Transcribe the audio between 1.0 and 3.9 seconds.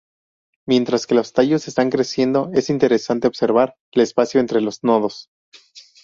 que los tallos están creciendo, es interesante observar